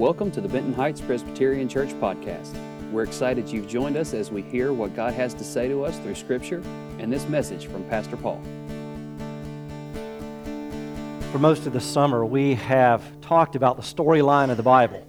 Welcome 0.00 0.30
to 0.30 0.40
the 0.40 0.48
Benton 0.48 0.72
Heights 0.72 1.02
Presbyterian 1.02 1.68
Church 1.68 1.90
podcast. 1.90 2.56
We're 2.90 3.02
excited 3.02 3.50
you've 3.50 3.68
joined 3.68 3.98
us 3.98 4.14
as 4.14 4.30
we 4.30 4.40
hear 4.40 4.72
what 4.72 4.96
God 4.96 5.12
has 5.12 5.34
to 5.34 5.44
say 5.44 5.68
to 5.68 5.84
us 5.84 5.98
through 5.98 6.14
Scripture 6.14 6.62
and 6.98 7.12
this 7.12 7.28
message 7.28 7.66
from 7.66 7.84
Pastor 7.84 8.16
Paul. 8.16 8.40
For 11.32 11.38
most 11.38 11.66
of 11.66 11.74
the 11.74 11.82
summer, 11.82 12.24
we 12.24 12.54
have 12.54 13.02
talked 13.20 13.56
about 13.56 13.76
the 13.76 13.82
storyline 13.82 14.50
of 14.50 14.56
the 14.56 14.62
Bible. 14.62 15.06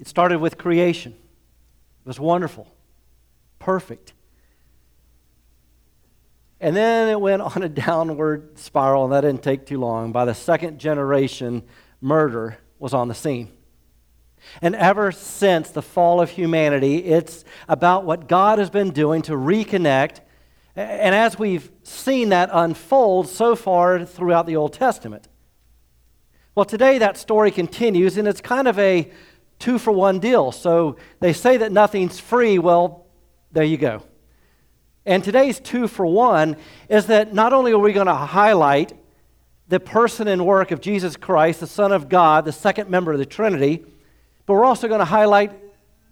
It 0.00 0.08
started 0.08 0.38
with 0.38 0.56
creation, 0.56 1.12
it 1.12 2.08
was 2.08 2.18
wonderful, 2.18 2.74
perfect. 3.58 4.14
And 6.62 6.74
then 6.74 7.10
it 7.10 7.20
went 7.20 7.42
on 7.56 7.62
a 7.62 7.68
downward 7.68 8.58
spiral, 8.58 9.04
and 9.04 9.12
that 9.12 9.20
didn't 9.20 9.42
take 9.42 9.66
too 9.66 9.78
long. 9.78 10.12
By 10.12 10.24
the 10.24 10.34
second 10.34 10.80
generation, 10.80 11.62
murder 12.00 12.56
was 12.78 12.94
on 12.94 13.08
the 13.08 13.14
scene. 13.14 13.52
And 14.60 14.74
ever 14.74 15.12
since 15.12 15.70
the 15.70 15.82
fall 15.82 16.20
of 16.20 16.30
humanity, 16.30 16.98
it's 17.04 17.44
about 17.68 18.04
what 18.04 18.28
God 18.28 18.58
has 18.58 18.70
been 18.70 18.90
doing 18.90 19.22
to 19.22 19.32
reconnect. 19.32 20.20
And 20.76 21.14
as 21.14 21.38
we've 21.38 21.70
seen 21.82 22.30
that 22.30 22.50
unfold 22.52 23.28
so 23.28 23.54
far 23.54 24.04
throughout 24.04 24.46
the 24.46 24.56
Old 24.56 24.72
Testament. 24.72 25.28
Well, 26.54 26.64
today 26.64 26.98
that 26.98 27.16
story 27.16 27.50
continues, 27.50 28.18
and 28.18 28.28
it's 28.28 28.40
kind 28.40 28.68
of 28.68 28.78
a 28.78 29.10
two 29.58 29.78
for 29.78 29.90
one 29.90 30.18
deal. 30.18 30.52
So 30.52 30.96
they 31.20 31.32
say 31.32 31.56
that 31.58 31.72
nothing's 31.72 32.18
free. 32.18 32.58
Well, 32.58 33.06
there 33.52 33.64
you 33.64 33.76
go. 33.76 34.02
And 35.04 35.24
today's 35.24 35.58
two 35.58 35.88
for 35.88 36.06
one 36.06 36.56
is 36.88 37.06
that 37.06 37.32
not 37.32 37.52
only 37.52 37.72
are 37.72 37.78
we 37.78 37.92
going 37.92 38.06
to 38.06 38.14
highlight 38.14 38.92
the 39.68 39.80
person 39.80 40.28
and 40.28 40.46
work 40.46 40.70
of 40.70 40.80
Jesus 40.80 41.16
Christ, 41.16 41.60
the 41.60 41.66
Son 41.66 41.92
of 41.92 42.08
God, 42.08 42.44
the 42.44 42.52
second 42.52 42.90
member 42.90 43.12
of 43.12 43.18
the 43.18 43.26
Trinity, 43.26 43.84
but 44.52 44.58
we're 44.58 44.66
also 44.66 44.86
going 44.86 44.98
to 44.98 45.06
highlight 45.06 45.50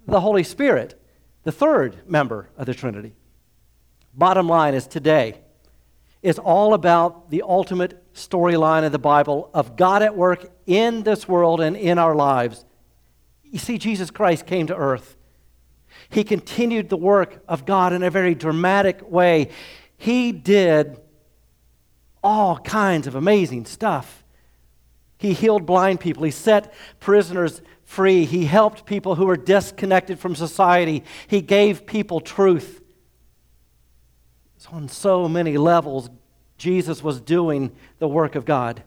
the 0.06 0.18
Holy 0.18 0.44
Spirit, 0.44 0.98
the 1.42 1.52
third 1.52 2.08
member 2.08 2.48
of 2.56 2.64
the 2.64 2.72
Trinity. 2.72 3.12
Bottom 4.14 4.48
line 4.48 4.72
is 4.72 4.86
today 4.86 5.42
is 6.22 6.38
all 6.38 6.72
about 6.72 7.28
the 7.28 7.42
ultimate 7.42 8.02
storyline 8.14 8.86
of 8.86 8.92
the 8.92 8.98
Bible 8.98 9.50
of 9.52 9.76
God 9.76 10.02
at 10.02 10.16
work 10.16 10.50
in 10.64 11.02
this 11.02 11.28
world 11.28 11.60
and 11.60 11.76
in 11.76 11.98
our 11.98 12.14
lives. 12.14 12.64
You 13.42 13.58
see, 13.58 13.76
Jesus 13.76 14.10
Christ 14.10 14.46
came 14.46 14.68
to 14.68 14.74
earth. 14.74 15.18
He 16.08 16.24
continued 16.24 16.88
the 16.88 16.96
work 16.96 17.42
of 17.46 17.66
God 17.66 17.92
in 17.92 18.02
a 18.02 18.08
very 18.08 18.34
dramatic 18.34 19.02
way. 19.06 19.50
He 19.98 20.32
did 20.32 20.98
all 22.22 22.56
kinds 22.56 23.06
of 23.06 23.14
amazing 23.14 23.66
stuff. 23.66 24.24
He 25.18 25.34
healed 25.34 25.66
blind 25.66 26.00
people. 26.00 26.22
He 26.22 26.30
set 26.30 26.72
prisoners 27.00 27.60
free. 27.90 28.24
He 28.24 28.44
helped 28.44 28.86
people 28.86 29.16
who 29.16 29.26
were 29.26 29.36
disconnected 29.36 30.20
from 30.20 30.36
society. 30.36 31.02
He 31.26 31.40
gave 31.40 31.86
people 31.86 32.20
truth. 32.20 32.80
So 34.58 34.70
on 34.70 34.88
so 34.88 35.28
many 35.28 35.58
levels, 35.58 36.08
Jesus 36.56 37.02
was 37.02 37.20
doing 37.20 37.72
the 37.98 38.06
work 38.06 38.36
of 38.36 38.44
God. 38.44 38.84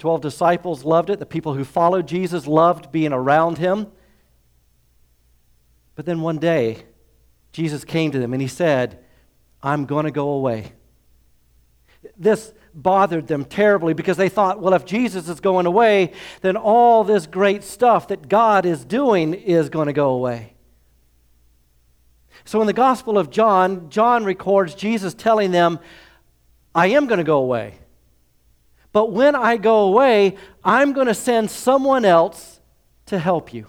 Twelve 0.00 0.22
disciples 0.22 0.84
loved 0.84 1.08
it. 1.08 1.20
The 1.20 1.24
people 1.24 1.54
who 1.54 1.62
followed 1.62 2.08
Jesus 2.08 2.48
loved 2.48 2.90
being 2.90 3.12
around 3.12 3.58
him. 3.58 3.86
But 5.94 6.04
then 6.04 6.20
one 6.20 6.38
day, 6.38 6.86
Jesus 7.52 7.84
came 7.84 8.10
to 8.10 8.18
them 8.18 8.32
and 8.32 8.42
he 8.42 8.48
said, 8.48 9.04
I'm 9.62 9.86
going 9.86 10.04
to 10.04 10.10
go 10.10 10.30
away. 10.30 10.72
This 12.16 12.52
bothered 12.74 13.26
them 13.26 13.44
terribly 13.44 13.94
because 13.94 14.16
they 14.16 14.28
thought, 14.28 14.60
well, 14.60 14.74
if 14.74 14.84
Jesus 14.84 15.28
is 15.28 15.40
going 15.40 15.66
away, 15.66 16.12
then 16.40 16.56
all 16.56 17.04
this 17.04 17.26
great 17.26 17.62
stuff 17.62 18.08
that 18.08 18.28
God 18.28 18.66
is 18.66 18.84
doing 18.84 19.34
is 19.34 19.68
going 19.68 19.86
to 19.86 19.92
go 19.92 20.10
away. 20.10 20.54
So 22.44 22.60
in 22.60 22.66
the 22.66 22.72
Gospel 22.72 23.16
of 23.16 23.30
John, 23.30 23.88
John 23.90 24.24
records 24.24 24.74
Jesus 24.74 25.14
telling 25.14 25.50
them, 25.50 25.78
I 26.74 26.88
am 26.88 27.06
going 27.06 27.18
to 27.18 27.24
go 27.24 27.38
away. 27.38 27.74
But 28.92 29.12
when 29.12 29.34
I 29.34 29.56
go 29.56 29.88
away, 29.88 30.36
I'm 30.62 30.92
going 30.92 31.06
to 31.06 31.14
send 31.14 31.50
someone 31.50 32.04
else 32.04 32.60
to 33.06 33.18
help 33.18 33.54
you. 33.54 33.68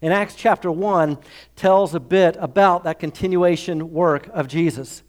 In 0.00 0.12
Acts 0.12 0.34
chapter 0.34 0.70
1 0.70 1.18
tells 1.56 1.94
a 1.94 2.00
bit 2.00 2.36
about 2.40 2.84
that 2.84 2.98
continuation 2.98 3.92
work 3.92 4.28
of 4.32 4.48
Jesus. 4.48 5.02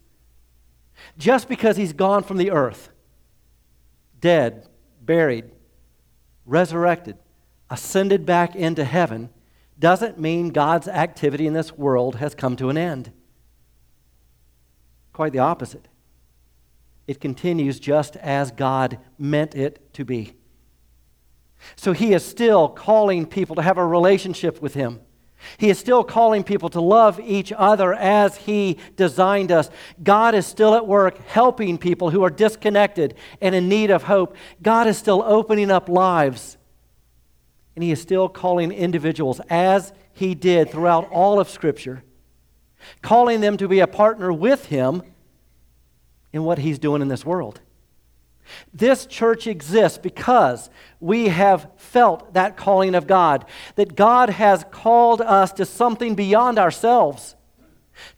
Just 1.18 1.48
because 1.48 1.76
he's 1.76 1.92
gone 1.92 2.22
from 2.22 2.36
the 2.36 2.50
earth, 2.50 2.90
dead, 4.20 4.68
buried, 5.00 5.50
resurrected, 6.46 7.16
ascended 7.70 8.24
back 8.26 8.54
into 8.54 8.84
heaven, 8.84 9.30
doesn't 9.78 10.18
mean 10.18 10.50
God's 10.50 10.88
activity 10.88 11.46
in 11.46 11.52
this 11.52 11.72
world 11.72 12.16
has 12.16 12.34
come 12.34 12.56
to 12.56 12.68
an 12.68 12.78
end. 12.78 13.12
Quite 15.12 15.32
the 15.32 15.40
opposite. 15.40 15.88
It 17.06 17.20
continues 17.20 17.78
just 17.78 18.16
as 18.16 18.50
God 18.50 18.98
meant 19.18 19.54
it 19.54 19.92
to 19.94 20.04
be. 20.04 20.34
So 21.76 21.92
he 21.92 22.12
is 22.12 22.24
still 22.24 22.68
calling 22.68 23.26
people 23.26 23.56
to 23.56 23.62
have 23.62 23.78
a 23.78 23.86
relationship 23.86 24.60
with 24.60 24.74
him. 24.74 25.00
He 25.58 25.70
is 25.70 25.78
still 25.78 26.04
calling 26.04 26.44
people 26.44 26.68
to 26.70 26.80
love 26.80 27.20
each 27.20 27.52
other 27.56 27.94
as 27.94 28.36
He 28.36 28.78
designed 28.96 29.52
us. 29.52 29.70
God 30.02 30.34
is 30.34 30.46
still 30.46 30.74
at 30.74 30.86
work 30.86 31.18
helping 31.26 31.78
people 31.78 32.10
who 32.10 32.22
are 32.22 32.30
disconnected 32.30 33.14
and 33.40 33.54
in 33.54 33.68
need 33.68 33.90
of 33.90 34.04
hope. 34.04 34.36
God 34.62 34.86
is 34.86 34.98
still 34.98 35.22
opening 35.22 35.70
up 35.70 35.88
lives. 35.88 36.56
And 37.74 37.82
He 37.82 37.90
is 37.90 38.00
still 38.00 38.28
calling 38.28 38.72
individuals, 38.72 39.40
as 39.50 39.92
He 40.12 40.34
did 40.34 40.70
throughout 40.70 41.10
all 41.10 41.40
of 41.40 41.48
Scripture, 41.48 42.04
calling 43.02 43.40
them 43.40 43.56
to 43.56 43.68
be 43.68 43.80
a 43.80 43.86
partner 43.86 44.32
with 44.32 44.66
Him 44.66 45.02
in 46.32 46.44
what 46.44 46.58
He's 46.58 46.78
doing 46.78 47.02
in 47.02 47.08
this 47.08 47.24
world. 47.24 47.60
This 48.72 49.06
church 49.06 49.46
exists 49.46 49.98
because 49.98 50.70
we 51.00 51.28
have 51.28 51.70
felt 51.76 52.34
that 52.34 52.56
calling 52.56 52.94
of 52.94 53.06
God, 53.06 53.44
that 53.76 53.96
God 53.96 54.30
has 54.30 54.64
called 54.70 55.20
us 55.20 55.52
to 55.52 55.64
something 55.64 56.14
beyond 56.14 56.58
ourselves, 56.58 57.36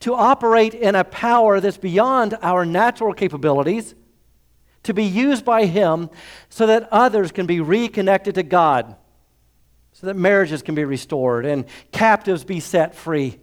to 0.00 0.14
operate 0.14 0.74
in 0.74 0.94
a 0.94 1.04
power 1.04 1.60
that's 1.60 1.78
beyond 1.78 2.36
our 2.42 2.64
natural 2.64 3.12
capabilities, 3.12 3.94
to 4.82 4.94
be 4.94 5.04
used 5.04 5.44
by 5.44 5.66
Him 5.66 6.10
so 6.48 6.66
that 6.66 6.88
others 6.92 7.32
can 7.32 7.46
be 7.46 7.60
reconnected 7.60 8.36
to 8.36 8.42
God, 8.42 8.96
so 9.92 10.06
that 10.06 10.14
marriages 10.14 10.62
can 10.62 10.74
be 10.74 10.84
restored 10.84 11.44
and 11.46 11.64
captives 11.92 12.44
be 12.44 12.60
set 12.60 12.94
free. 12.94 13.38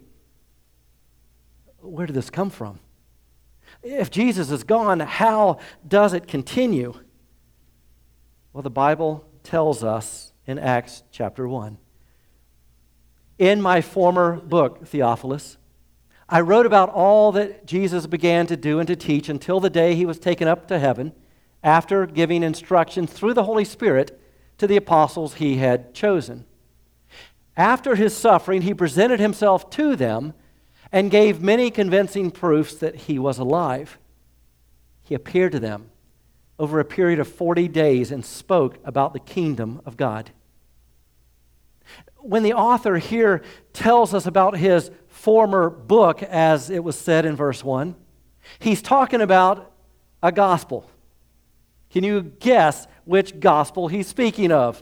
Where 1.80 2.06
did 2.06 2.16
this 2.16 2.30
come 2.30 2.50
from? 2.50 2.80
If 3.84 4.10
Jesus 4.10 4.50
is 4.50 4.64
gone, 4.64 5.00
how 5.00 5.58
does 5.86 6.14
it 6.14 6.26
continue? 6.26 6.94
Well, 8.52 8.62
the 8.62 8.70
Bible 8.70 9.26
tells 9.42 9.84
us 9.84 10.32
in 10.46 10.58
Acts 10.58 11.02
chapter 11.10 11.46
1. 11.46 11.76
In 13.38 13.60
my 13.60 13.82
former 13.82 14.36
book, 14.36 14.86
Theophilus, 14.86 15.58
I 16.28 16.40
wrote 16.40 16.64
about 16.64 16.88
all 16.88 17.30
that 17.32 17.66
Jesus 17.66 18.06
began 18.06 18.46
to 18.46 18.56
do 18.56 18.78
and 18.78 18.86
to 18.86 18.96
teach 18.96 19.28
until 19.28 19.60
the 19.60 19.68
day 19.68 19.94
he 19.94 20.06
was 20.06 20.18
taken 20.18 20.48
up 20.48 20.66
to 20.68 20.78
heaven 20.78 21.12
after 21.62 22.06
giving 22.06 22.42
instruction 22.42 23.06
through 23.06 23.34
the 23.34 23.44
Holy 23.44 23.64
Spirit 23.66 24.18
to 24.56 24.66
the 24.66 24.76
apostles 24.76 25.34
he 25.34 25.56
had 25.56 25.92
chosen. 25.92 26.46
After 27.54 27.96
his 27.96 28.16
suffering, 28.16 28.62
he 28.62 28.72
presented 28.72 29.20
himself 29.20 29.68
to 29.70 29.94
them 29.94 30.32
and 30.94 31.10
gave 31.10 31.42
many 31.42 31.72
convincing 31.72 32.30
proofs 32.30 32.76
that 32.76 32.94
he 32.94 33.18
was 33.18 33.36
alive. 33.36 33.98
He 35.02 35.16
appeared 35.16 35.50
to 35.50 35.58
them 35.58 35.90
over 36.56 36.78
a 36.78 36.84
period 36.84 37.18
of 37.18 37.26
40 37.26 37.66
days 37.66 38.12
and 38.12 38.24
spoke 38.24 38.78
about 38.84 39.12
the 39.12 39.18
kingdom 39.18 39.82
of 39.84 39.96
God. 39.96 40.30
When 42.18 42.44
the 42.44 42.52
author 42.52 42.98
here 42.98 43.42
tells 43.72 44.14
us 44.14 44.24
about 44.24 44.56
his 44.56 44.92
former 45.08 45.68
book, 45.68 46.22
as 46.22 46.70
it 46.70 46.84
was 46.84 46.96
said 46.96 47.26
in 47.26 47.34
verse 47.34 47.64
1, 47.64 47.96
he's 48.60 48.80
talking 48.80 49.20
about 49.20 49.72
a 50.22 50.30
gospel. 50.30 50.88
Can 51.90 52.04
you 52.04 52.22
guess 52.38 52.86
which 53.04 53.40
gospel 53.40 53.88
he's 53.88 54.06
speaking 54.06 54.52
of? 54.52 54.80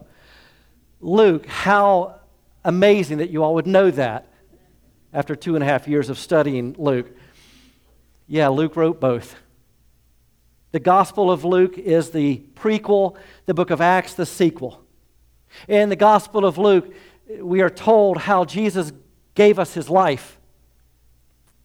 Luke, 1.00 1.46
how 1.46 2.20
amazing 2.66 3.16
that 3.16 3.30
you 3.30 3.42
all 3.42 3.54
would 3.54 3.66
know 3.66 3.90
that 3.90 4.28
after 5.12 5.34
two 5.36 5.54
and 5.54 5.62
a 5.62 5.66
half 5.66 5.86
years 5.86 6.08
of 6.08 6.18
studying 6.18 6.74
Luke. 6.78 7.10
Yeah, 8.26 8.48
Luke 8.48 8.76
wrote 8.76 9.00
both. 9.00 9.36
The 10.72 10.80
Gospel 10.80 11.30
of 11.30 11.44
Luke 11.44 11.76
is 11.76 12.10
the 12.10 12.42
prequel, 12.54 13.16
the 13.44 13.54
book 13.54 13.70
of 13.70 13.80
Acts, 13.80 14.14
the 14.14 14.24
sequel. 14.24 14.82
In 15.68 15.90
the 15.90 15.96
Gospel 15.96 16.46
of 16.46 16.56
Luke, 16.56 16.94
we 17.40 17.60
are 17.60 17.70
told 17.70 18.18
how 18.18 18.44
Jesus 18.44 18.92
gave 19.34 19.58
us 19.58 19.74
his 19.74 19.90
life. 19.90 20.38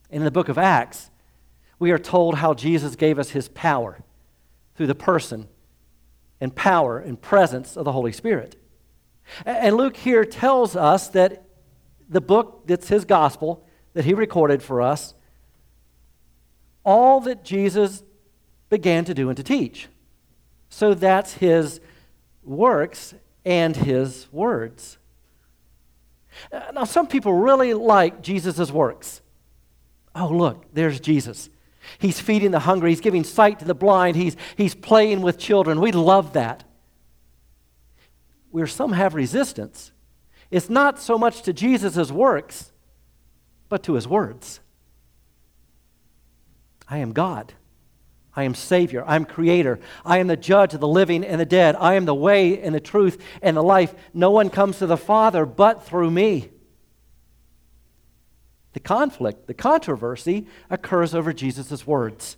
In 0.10 0.24
the 0.24 0.32
book 0.32 0.50
of 0.50 0.58
Acts, 0.58 1.10
we 1.80 1.92
are 1.92 1.98
told 1.98 2.36
how 2.36 2.54
Jesus 2.54 2.96
gave 2.96 3.18
us 3.18 3.30
his 3.30 3.48
power 3.48 4.00
through 4.76 4.88
the 4.88 4.96
person 4.96 5.48
and 6.42 6.54
power 6.54 7.00
and 7.00 7.22
presence 7.22 7.78
of 7.78 7.86
the 7.86 7.92
Holy 7.92 8.12
Spirit. 8.12 8.56
And 9.46 9.76
Luke 9.76 9.98
here 9.98 10.26
tells 10.26 10.76
us 10.76 11.08
that 11.10 11.47
the 12.10 12.22
book 12.22 12.64
that's 12.68 12.88
his 12.88 13.06
gospel 13.06 13.66
that 13.94 14.06
he 14.06 14.14
recorded 14.14 14.62
for 14.62 14.82
us, 14.82 15.14
all 16.84 17.20
that 17.22 17.44
Jesus 17.44 18.04
began 18.70 19.06
to 19.06 19.14
do 19.14 19.30
and 19.30 19.38
to 19.38 19.44
teach. 19.44 19.88
So 20.70 20.94
that's 20.94 21.34
his 21.34 21.80
works 22.44 23.14
and 23.46 23.76
his 23.76 24.28
words. 24.32 24.98
Uh, 26.52 26.62
now, 26.74 26.84
some 26.84 27.08
people 27.08 27.34
really 27.34 27.74
like 27.74 28.22
Jesus' 28.22 28.72
works. 28.72 29.22
Oh, 30.16 30.28
look, 30.28 30.66
there's 30.74 31.00
Jesus. 31.00 31.50
He's 32.00 32.20
feeding 32.20 32.52
the 32.52 32.60
hungry, 32.60 32.92
he's 32.92 33.02
giving 33.02 33.24
sight 33.24 33.60
to 33.60 33.66
the 33.66 33.74
blind, 33.74 34.16
he's, 34.16 34.36
he's 34.56 34.76
playing 34.76 35.22
with 35.22 35.38
children. 35.38 35.80
We 35.80 35.92
love 35.92 36.34
that. 36.34 36.64
Where 38.52 38.68
some 38.68 38.94
have 38.94 39.16
resistance, 39.16 39.92
it's 40.50 40.70
not 40.70 41.00
so 41.00 41.18
much 41.18 41.42
to 41.44 41.54
Jesus' 41.54 42.12
works, 42.12 42.72
but 43.70 43.84
to 43.84 43.94
his 43.94 44.08
words. 44.08 44.60
I 46.88 47.00
am 47.00 47.12
God. 47.12 47.54
I 48.34 48.44
am 48.44 48.54
Savior. 48.54 49.04
I 49.06 49.16
am 49.16 49.26
Creator. 49.26 49.80
I 50.06 50.20
am 50.20 50.28
the 50.28 50.38
judge 50.38 50.74
of 50.74 50.80
the 50.80 50.88
living 50.88 51.26
and 51.26 51.42
the 51.42 51.46
dead. 51.46 51.76
I 51.76 51.96
am 51.96 52.06
the 52.06 52.16
way 52.16 52.62
and 52.62 52.74
the 52.74 52.80
truth 52.80 53.22
and 53.42 53.58
the 53.58 53.64
life. 53.64 53.94
No 54.14 54.32
one 54.32 54.50
comes 54.50 54.78
to 54.78 54.86
the 54.86 54.96
Father 54.96 55.46
but 55.46 55.84
through 55.84 56.12
me. 56.12 56.50
The 58.74 58.80
conflict, 58.80 59.48
the 59.48 59.56
controversy 59.56 60.46
occurs 60.70 61.16
over 61.16 61.34
Jesus' 61.34 61.86
words. 61.86 62.38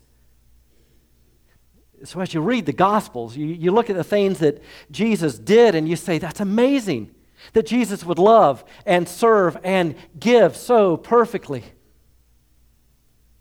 So, 2.06 2.22
as 2.22 2.34
you 2.34 2.40
read 2.40 2.66
the 2.66 2.72
Gospels, 2.72 3.36
you, 3.36 3.48
you 3.48 3.72
look 3.72 3.90
at 3.90 3.98
the 3.98 4.06
things 4.06 4.40
that 4.40 4.64
Jesus 4.90 5.38
did 5.38 5.76
and 5.76 5.88
you 5.88 5.98
say, 5.98 6.18
that's 6.18 6.40
amazing 6.40 7.14
that 7.54 7.66
Jesus 7.66 8.06
would 8.06 8.20
love 8.20 8.64
and 8.86 9.08
serve 9.08 9.58
and 9.64 9.96
give 10.20 10.56
so 10.56 10.98
perfectly. 10.98 11.64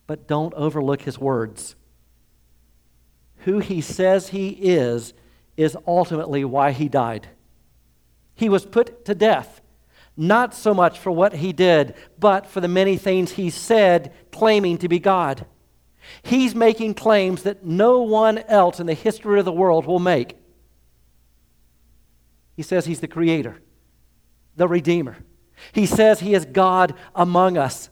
But 0.06 0.26
don't 0.26 0.54
overlook 0.54 1.02
his 1.02 1.18
words 1.18 1.74
who 3.48 3.60
he 3.60 3.80
says 3.80 4.28
he 4.28 4.50
is 4.50 5.14
is 5.56 5.76
ultimately 5.86 6.44
why 6.44 6.72
he 6.72 6.88
died. 6.88 7.28
He 8.34 8.48
was 8.48 8.66
put 8.66 9.04
to 9.06 9.14
death, 9.14 9.60
not 10.16 10.54
so 10.54 10.74
much 10.74 10.98
for 10.98 11.10
what 11.10 11.34
he 11.34 11.52
did, 11.52 11.94
but 12.18 12.46
for 12.46 12.60
the 12.60 12.68
many 12.68 12.96
things 12.96 13.32
he 13.32 13.50
said, 13.50 14.12
claiming 14.30 14.78
to 14.78 14.88
be 14.88 14.98
God. 14.98 15.46
He's 16.22 16.54
making 16.54 16.94
claims 16.94 17.42
that 17.42 17.64
no 17.64 18.02
one 18.02 18.38
else 18.38 18.80
in 18.80 18.86
the 18.86 18.94
history 18.94 19.38
of 19.38 19.44
the 19.44 19.52
world 19.52 19.86
will 19.86 19.98
make. 19.98 20.36
He 22.56 22.62
says 22.62 22.86
he's 22.86 23.00
the 23.00 23.08
creator, 23.08 23.60
the 24.58 24.68
redeemer. 24.68 25.16
He 25.72 25.86
says 25.86 26.20
he 26.20 26.34
is 26.34 26.44
God 26.44 26.94
among 27.14 27.56
us. 27.56 27.88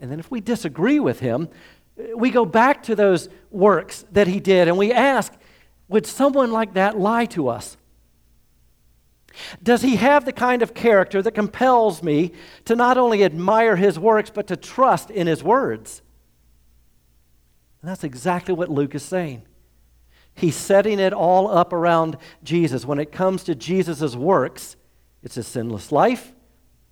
And 0.00 0.10
then 0.10 0.18
if 0.18 0.30
we 0.30 0.40
disagree 0.40 0.98
with 0.98 1.20
him, 1.20 1.48
we 2.16 2.30
go 2.30 2.44
back 2.44 2.82
to 2.84 2.96
those 2.96 3.28
works 3.50 4.04
that 4.12 4.26
he 4.26 4.40
did 4.40 4.66
and 4.66 4.78
we 4.78 4.92
ask, 4.92 5.32
would 5.88 6.06
someone 6.06 6.50
like 6.50 6.74
that 6.74 6.98
lie 6.98 7.26
to 7.26 7.48
us? 7.48 7.76
Does 9.62 9.82
he 9.82 9.96
have 9.96 10.24
the 10.24 10.32
kind 10.32 10.62
of 10.62 10.74
character 10.74 11.22
that 11.22 11.32
compels 11.32 12.02
me 12.02 12.32
to 12.64 12.76
not 12.76 12.98
only 12.98 13.24
admire 13.24 13.76
his 13.76 13.98
works, 13.98 14.30
but 14.30 14.46
to 14.48 14.56
trust 14.56 15.10
in 15.10 15.26
his 15.26 15.42
words? 15.42 16.02
And 17.80 17.90
that's 17.90 18.04
exactly 18.04 18.54
what 18.54 18.68
Luke 18.68 18.94
is 18.94 19.02
saying. 19.02 19.42
He's 20.34 20.56
setting 20.56 20.98
it 20.98 21.12
all 21.12 21.48
up 21.48 21.72
around 21.72 22.16
Jesus. 22.42 22.84
When 22.84 22.98
it 22.98 23.12
comes 23.12 23.44
to 23.44 23.54
Jesus' 23.54 24.14
works, 24.16 24.76
it's 25.22 25.36
his 25.36 25.46
sinless 25.46 25.92
life, 25.92 26.32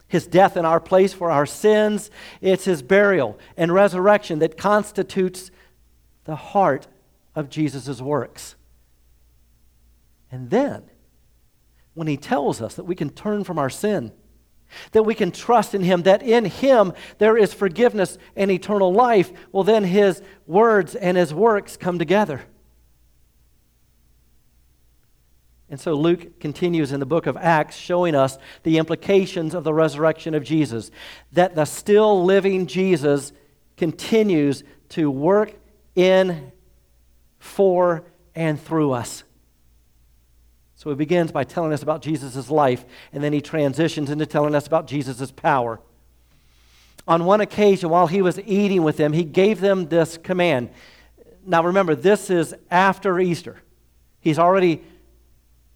his 0.06 0.26
death 0.26 0.56
in 0.56 0.64
our 0.64 0.80
place 0.80 1.12
for 1.12 1.30
our 1.30 1.46
sins. 1.46 2.10
It's 2.40 2.64
his 2.64 2.82
burial 2.82 3.38
and 3.56 3.72
resurrection 3.72 4.40
that 4.40 4.56
constitutes 4.56 5.50
the 6.24 6.36
heart 6.36 6.86
of 7.34 7.48
Jesus' 7.48 8.00
works. 8.00 8.56
And 10.30 10.50
then, 10.50 10.84
when 11.94 12.06
he 12.06 12.16
tells 12.16 12.60
us 12.60 12.74
that 12.74 12.84
we 12.84 12.94
can 12.94 13.10
turn 13.10 13.44
from 13.44 13.58
our 13.58 13.70
sin, 13.70 14.12
that 14.92 15.02
we 15.02 15.14
can 15.14 15.32
trust 15.32 15.74
in 15.74 15.82
him, 15.82 16.02
that 16.02 16.22
in 16.22 16.44
him 16.44 16.92
there 17.18 17.36
is 17.36 17.52
forgiveness 17.52 18.18
and 18.36 18.50
eternal 18.50 18.92
life, 18.92 19.32
well, 19.52 19.64
then 19.64 19.84
his 19.84 20.22
words 20.46 20.94
and 20.94 21.16
his 21.16 21.34
works 21.34 21.76
come 21.76 21.98
together. 21.98 22.42
And 25.70 25.78
so 25.78 25.94
Luke 25.94 26.40
continues 26.40 26.90
in 26.90 26.98
the 26.98 27.06
book 27.06 27.26
of 27.26 27.36
Acts 27.36 27.76
showing 27.76 28.16
us 28.16 28.38
the 28.64 28.78
implications 28.78 29.54
of 29.54 29.62
the 29.62 29.72
resurrection 29.72 30.34
of 30.34 30.42
Jesus. 30.42 30.90
That 31.32 31.54
the 31.54 31.64
still 31.64 32.24
living 32.24 32.66
Jesus 32.66 33.32
continues 33.76 34.64
to 34.90 35.10
work 35.10 35.52
in, 35.94 36.50
for, 37.38 38.04
and 38.34 38.60
through 38.60 38.92
us. 38.92 39.22
So 40.74 40.90
he 40.90 40.96
begins 40.96 41.30
by 41.30 41.44
telling 41.44 41.72
us 41.72 41.82
about 41.82 42.02
Jesus' 42.02 42.50
life, 42.50 42.84
and 43.12 43.22
then 43.22 43.32
he 43.32 43.40
transitions 43.40 44.10
into 44.10 44.26
telling 44.26 44.54
us 44.54 44.66
about 44.66 44.86
Jesus' 44.86 45.30
power. 45.30 45.78
On 47.06 47.24
one 47.24 47.40
occasion, 47.40 47.90
while 47.90 48.06
he 48.06 48.22
was 48.22 48.40
eating 48.40 48.82
with 48.82 48.96
them, 48.96 49.12
he 49.12 49.24
gave 49.24 49.60
them 49.60 49.88
this 49.88 50.16
command. 50.16 50.70
Now 51.46 51.62
remember, 51.62 51.94
this 51.94 52.28
is 52.28 52.54
after 52.70 53.20
Easter. 53.20 53.60
He's 54.20 54.38
already 54.38 54.82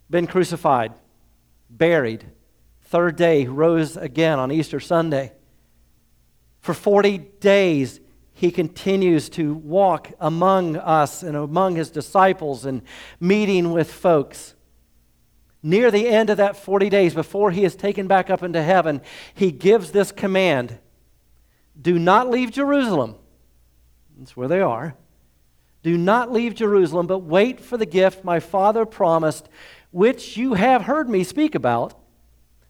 been 0.09 0.27
crucified, 0.27 0.93
buried, 1.69 2.25
third 2.83 3.15
day 3.15 3.45
rose 3.45 3.97
again 3.97 4.39
on 4.39 4.51
Easter 4.51 4.79
Sunday. 4.79 5.33
For 6.61 6.73
40 6.73 7.17
days, 7.17 7.99
he 8.33 8.51
continues 8.51 9.29
to 9.29 9.53
walk 9.53 10.11
among 10.19 10.75
us 10.75 11.23
and 11.23 11.37
among 11.37 11.75
his 11.75 11.89
disciples 11.89 12.65
and 12.65 12.81
meeting 13.19 13.71
with 13.71 13.91
folks. 13.91 14.55
Near 15.63 15.89
the 15.89 16.07
end 16.07 16.29
of 16.29 16.37
that 16.37 16.57
40 16.57 16.89
days, 16.89 17.13
before 17.13 17.51
he 17.51 17.63
is 17.63 17.75
taken 17.75 18.07
back 18.07 18.29
up 18.29 18.43
into 18.43 18.61
heaven, 18.61 19.01
he 19.33 19.51
gives 19.51 19.91
this 19.91 20.11
command 20.11 20.77
Do 21.81 21.97
not 21.97 22.29
leave 22.29 22.51
Jerusalem. 22.51 23.15
That's 24.17 24.37
where 24.37 24.47
they 24.47 24.61
are. 24.61 24.95
Do 25.81 25.97
not 25.97 26.31
leave 26.31 26.55
Jerusalem, 26.55 27.07
but 27.07 27.19
wait 27.19 27.59
for 27.59 27.77
the 27.77 27.85
gift 27.85 28.23
my 28.23 28.39
Father 28.39 28.85
promised, 28.85 29.47
which 29.95 30.35
you 30.35 30.55
have 30.55 30.81
heard 30.81 31.07
me 31.07 31.23
speak 31.23 31.55
about. 31.55 31.97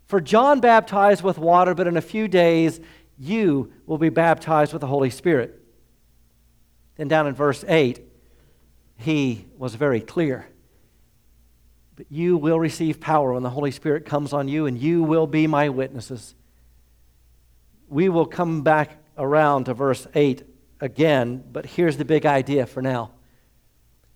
For 0.06 0.22
John 0.22 0.60
baptized 0.60 1.24
with 1.24 1.40
water, 1.40 1.74
but 1.74 1.88
in 1.88 1.98
a 1.98 2.02
few 2.02 2.28
days 2.28 2.80
you 3.18 3.74
will 3.88 3.98
be 3.98 4.10
baptized 4.10 4.74
with 4.74 4.82
the 4.82 4.88
Holy 4.88 5.10
Spirit. 5.10 5.60
Then 6.98 7.08
down 7.08 7.26
in 7.26 7.34
verse 7.34 7.66
8, 7.68 8.00
he 8.98 9.48
was 9.58 9.74
very 9.74 10.02
clear. 10.02 10.46
But 11.96 12.06
you 12.12 12.38
will 12.38 12.60
receive 12.60 13.02
power 13.02 13.34
when 13.34 13.42
the 13.42 13.50
Holy 13.50 13.72
Spirit 13.72 14.06
comes 14.06 14.32
on 14.32 14.48
you, 14.48 14.68
and 14.68 14.78
you 14.78 15.02
will 15.02 15.26
be 15.26 15.48
my 15.48 15.70
witnesses. 15.70 16.36
We 17.90 18.08
will 18.08 18.28
come 18.28 18.62
back 18.62 19.00
around 19.18 19.64
to 19.64 19.74
verse 19.74 20.06
8 20.14 20.44
again, 20.80 21.44
but 21.52 21.66
here's 21.66 21.98
the 21.98 22.06
big 22.06 22.28
idea 22.28 22.68
for 22.68 22.84
now. 22.84 23.14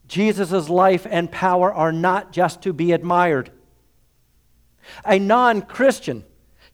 Jesus' 0.09 0.67
life 0.67 1.07
and 1.09 1.31
power 1.31 1.73
are 1.73 1.93
not 1.93 2.33
just 2.33 2.61
to 2.63 2.73
be 2.73 2.91
admired. 2.91 3.51
A 5.05 5.19
non 5.19 5.61
Christian 5.61 6.25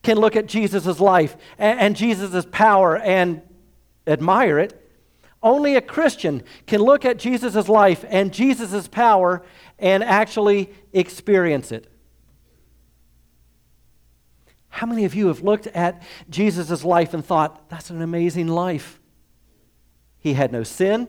can 0.01 0.17
look 0.17 0.35
at 0.35 0.47
Jesus' 0.47 0.99
life 0.99 1.35
and, 1.57 1.79
and 1.79 1.95
Jesus' 1.95 2.45
power 2.49 2.97
and 2.97 3.41
admire 4.07 4.57
it. 4.57 4.81
Only 5.43 5.75
a 5.75 5.81
Christian 5.81 6.43
can 6.65 6.81
look 6.81 7.05
at 7.05 7.19
Jesus' 7.19 7.67
life 7.67 8.05
and 8.07 8.33
Jesus' 8.33 8.87
power 8.87 9.43
and 9.77 10.03
actually 10.03 10.73
experience 10.93 11.71
it. 11.71 11.91
How 14.69 14.87
many 14.87 15.05
of 15.05 15.13
you 15.13 15.27
have 15.27 15.41
looked 15.41 15.67
at 15.67 16.01
Jesus' 16.29 16.83
life 16.83 17.13
and 17.13 17.23
thought, 17.23 17.69
that's 17.69 17.89
an 17.89 18.01
amazing 18.01 18.47
life? 18.47 18.99
He 20.17 20.33
had 20.33 20.51
no 20.51 20.63
sin, 20.63 21.07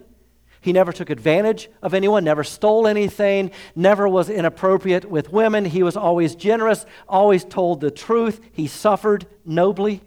he 0.67 0.73
never 0.73 0.93
took 0.93 1.11
advantage 1.11 1.71
of 1.81 1.95
anyone, 1.95 2.25
never 2.25 2.43
stole 2.43 2.89
anything, 2.89 3.53
never 3.77 4.09
was 4.09 4.29
inappropriate 4.29 5.05
with 5.09 5.33
women. 5.33 5.65
He 5.65 5.85
was 5.85 5.97
always 5.97 6.35
generous, 6.35 6.85
always 7.09 7.45
told 7.45 7.81
the 7.81 7.93
truth. 7.93 8.41
He 8.51 8.67
suffered 8.67 9.29
nobly. 9.45 10.01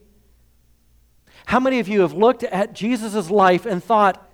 How 1.45 1.61
many 1.61 1.79
of 1.79 1.87
you 1.87 2.01
have 2.01 2.11
looked 2.11 2.43
at 2.43 2.73
Jesus' 2.73 3.29
life 3.29 3.65
and 3.65 3.81
thought, 3.81 4.29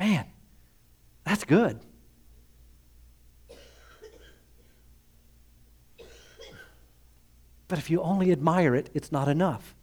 man, 0.00 0.26
that's 1.22 1.44
good? 1.44 1.78
But 7.68 7.78
if 7.78 7.88
you 7.88 8.02
only 8.02 8.32
admire 8.32 8.74
it, 8.74 8.90
it's 8.94 9.12
not 9.12 9.28
enough. 9.28 9.76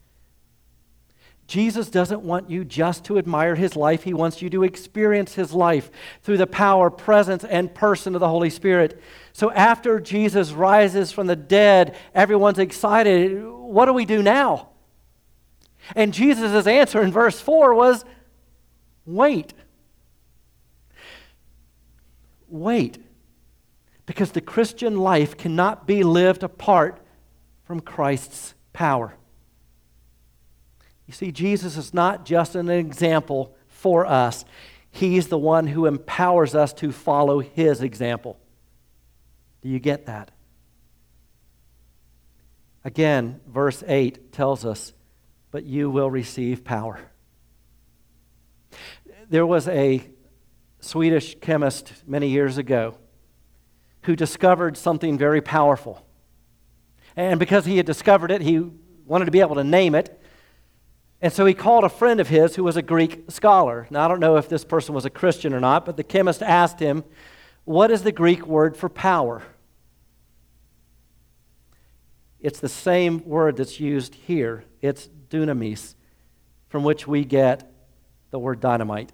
Jesus 1.46 1.90
doesn't 1.90 2.22
want 2.22 2.48
you 2.48 2.64
just 2.64 3.04
to 3.04 3.18
admire 3.18 3.54
his 3.54 3.76
life. 3.76 4.04
He 4.04 4.14
wants 4.14 4.40
you 4.40 4.48
to 4.50 4.64
experience 4.64 5.34
his 5.34 5.52
life 5.52 5.90
through 6.22 6.38
the 6.38 6.46
power, 6.46 6.88
presence, 6.88 7.44
and 7.44 7.74
person 7.74 8.14
of 8.14 8.20
the 8.20 8.28
Holy 8.28 8.48
Spirit. 8.48 9.00
So 9.32 9.50
after 9.50 10.00
Jesus 10.00 10.52
rises 10.52 11.12
from 11.12 11.26
the 11.26 11.36
dead, 11.36 11.96
everyone's 12.14 12.58
excited. 12.58 13.44
What 13.44 13.86
do 13.86 13.92
we 13.92 14.04
do 14.04 14.22
now? 14.22 14.68
And 15.96 16.14
Jesus' 16.14 16.66
answer 16.66 17.02
in 17.02 17.10
verse 17.10 17.40
4 17.40 17.74
was 17.74 18.04
wait. 19.04 19.52
Wait. 22.48 22.98
Because 24.06 24.32
the 24.32 24.40
Christian 24.40 24.96
life 24.96 25.36
cannot 25.36 25.86
be 25.86 26.02
lived 26.02 26.42
apart 26.42 27.00
from 27.64 27.80
Christ's 27.80 28.54
power. 28.72 29.16
You 31.06 31.12
see, 31.12 31.32
Jesus 31.32 31.76
is 31.76 31.92
not 31.92 32.24
just 32.24 32.54
an 32.54 32.68
example 32.68 33.56
for 33.68 34.06
us, 34.06 34.44
He's 34.94 35.28
the 35.28 35.38
one 35.38 35.66
who 35.68 35.86
empowers 35.86 36.54
us 36.54 36.74
to 36.74 36.92
follow 36.92 37.40
His 37.40 37.80
example. 37.80 38.38
Do 39.62 39.70
you 39.70 39.78
get 39.78 40.06
that? 40.06 40.30
Again, 42.84 43.40
verse 43.46 43.82
8 43.86 44.32
tells 44.32 44.64
us, 44.64 44.92
But 45.50 45.64
you 45.64 45.88
will 45.88 46.10
receive 46.10 46.62
power. 46.62 47.00
There 49.30 49.46
was 49.46 49.66
a 49.68 50.02
Swedish 50.80 51.36
chemist 51.40 51.92
many 52.06 52.28
years 52.28 52.58
ago 52.58 52.96
who 54.02 54.16
discovered 54.16 54.76
something 54.76 55.16
very 55.16 55.40
powerful. 55.40 56.04
And 57.16 57.38
because 57.38 57.64
he 57.64 57.76
had 57.76 57.86
discovered 57.86 58.30
it, 58.30 58.42
he 58.42 58.58
wanted 59.06 59.26
to 59.26 59.30
be 59.30 59.40
able 59.40 59.54
to 59.56 59.64
name 59.64 59.94
it. 59.94 60.20
And 61.22 61.32
so 61.32 61.46
he 61.46 61.54
called 61.54 61.84
a 61.84 61.88
friend 61.88 62.18
of 62.18 62.28
his 62.28 62.56
who 62.56 62.64
was 62.64 62.76
a 62.76 62.82
Greek 62.82 63.30
scholar. 63.30 63.86
Now, 63.90 64.04
I 64.04 64.08
don't 64.08 64.18
know 64.18 64.36
if 64.36 64.48
this 64.48 64.64
person 64.64 64.92
was 64.92 65.04
a 65.04 65.10
Christian 65.10 65.54
or 65.54 65.60
not, 65.60 65.86
but 65.86 65.96
the 65.96 66.02
chemist 66.02 66.42
asked 66.42 66.80
him, 66.80 67.04
What 67.64 67.92
is 67.92 68.02
the 68.02 68.10
Greek 68.10 68.44
word 68.44 68.76
for 68.76 68.88
power? 68.88 69.44
It's 72.40 72.58
the 72.58 72.68
same 72.68 73.24
word 73.24 73.56
that's 73.56 73.78
used 73.78 74.16
here. 74.16 74.64
It's 74.80 75.08
dunamis, 75.30 75.94
from 76.68 76.82
which 76.82 77.06
we 77.06 77.24
get 77.24 77.72
the 78.32 78.40
word 78.40 78.58
dynamite. 78.58 79.12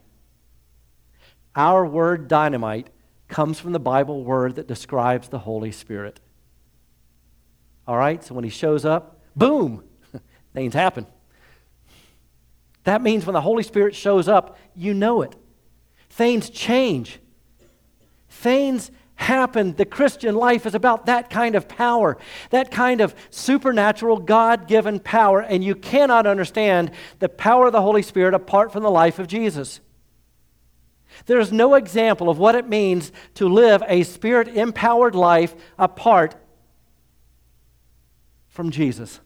Our 1.55 1.85
word 1.85 2.27
dynamite 2.27 2.89
comes 3.29 3.61
from 3.61 3.73
the 3.73 3.79
Bible 3.79 4.25
word 4.25 4.55
that 4.57 4.67
describes 4.67 5.29
the 5.29 5.41
Holy 5.41 5.73
Spirit. 5.73 6.21
All 7.87 7.99
right, 7.99 8.25
so 8.25 8.35
when 8.35 8.45
he 8.45 8.51
shows 8.51 8.87
up, 8.87 9.21
boom, 9.37 9.85
things 10.55 10.73
happen. 10.73 11.07
That 12.89 13.03
means 13.03 13.27
when 13.27 13.35
the 13.35 13.43
Holy 13.43 13.63
Spirit 13.63 13.95
shows 13.95 14.29
up, 14.29 14.57
you 14.75 14.95
know 14.95 15.21
it. 15.21 15.37
Things 16.09 16.49
change. 16.49 17.21
Things 18.31 18.91
happen. 19.15 19.75
The 19.75 19.85
Christian 19.85 20.35
life 20.35 20.65
is 20.65 20.75
about 20.75 21.05
that 21.05 21.29
kind 21.29 21.55
of 21.55 21.69
power, 21.69 22.17
that 22.49 22.71
kind 22.71 23.03
of 23.03 23.15
supernatural, 23.29 24.17
God 24.17 24.69
given 24.69 25.01
power, 25.01 25.43
and 25.43 25.63
you 25.63 25.75
cannot 25.75 26.27
understand 26.27 26.93
the 27.19 27.29
power 27.29 27.67
of 27.67 27.73
the 27.73 27.83
Holy 27.83 28.01
Spirit 28.01 28.33
apart 28.33 28.73
from 28.73 28.83
the 28.83 28.91
life 28.91 29.19
of 29.19 29.27
Jesus. 29.27 29.81
There's 31.27 31.53
no 31.53 31.75
example 31.75 32.31
of 32.31 32.39
what 32.39 32.55
it 32.55 32.67
means 32.71 33.13
to 33.35 33.51
live 33.51 33.83
a 33.87 34.03
spirit 34.03 34.49
empowered 34.49 35.15
life 35.15 35.55
apart 35.79 36.37
from 38.49 38.71
Jesus. 38.71 39.21